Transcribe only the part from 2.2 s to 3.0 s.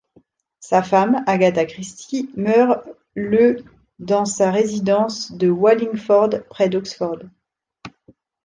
meurt